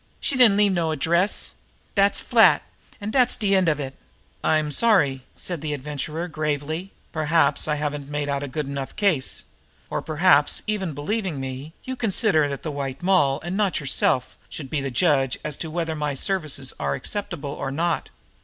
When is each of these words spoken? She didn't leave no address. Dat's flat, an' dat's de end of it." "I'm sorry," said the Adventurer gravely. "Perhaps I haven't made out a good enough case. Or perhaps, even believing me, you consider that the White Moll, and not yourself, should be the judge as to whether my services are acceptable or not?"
She 0.19 0.35
didn't 0.35 0.57
leave 0.57 0.71
no 0.71 0.89
address. 0.89 1.53
Dat's 1.93 2.21
flat, 2.21 2.63
an' 2.99 3.11
dat's 3.11 3.35
de 3.37 3.55
end 3.55 3.69
of 3.69 3.79
it." 3.79 3.93
"I'm 4.43 4.71
sorry," 4.71 5.21
said 5.35 5.61
the 5.61 5.75
Adventurer 5.75 6.27
gravely. 6.27 6.91
"Perhaps 7.11 7.67
I 7.67 7.75
haven't 7.75 8.09
made 8.09 8.27
out 8.27 8.41
a 8.41 8.47
good 8.47 8.65
enough 8.65 8.95
case. 8.95 9.43
Or 9.91 10.01
perhaps, 10.01 10.63
even 10.65 10.93
believing 10.95 11.39
me, 11.39 11.73
you 11.83 11.95
consider 11.95 12.49
that 12.49 12.63
the 12.63 12.71
White 12.71 13.03
Moll, 13.03 13.39
and 13.41 13.55
not 13.55 13.79
yourself, 13.79 14.39
should 14.49 14.71
be 14.71 14.81
the 14.81 14.89
judge 14.89 15.37
as 15.45 15.55
to 15.57 15.69
whether 15.69 15.93
my 15.95 16.15
services 16.15 16.73
are 16.79 16.95
acceptable 16.95 17.51
or 17.53 17.69
not?" 17.69 18.09